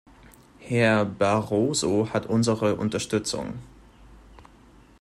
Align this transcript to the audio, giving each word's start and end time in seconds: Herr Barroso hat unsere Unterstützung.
Herr 0.57 1.05
Barroso 1.05 2.09
hat 2.11 2.25
unsere 2.25 2.73
Unterstützung. 2.75 3.53